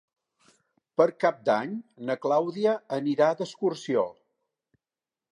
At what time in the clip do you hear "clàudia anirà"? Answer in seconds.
2.23-3.27